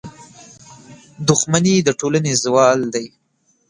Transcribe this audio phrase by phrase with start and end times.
[1.27, 3.05] •دښمني د ټولنې زوال دی.